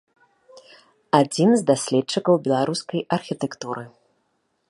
Адзін 1.19 1.49
з 1.59 1.67
даследчыкаў 1.69 2.35
беларускай 2.49 3.01
архітэктуры. 3.21 3.83